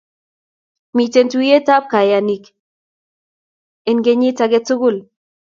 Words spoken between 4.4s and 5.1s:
akketugul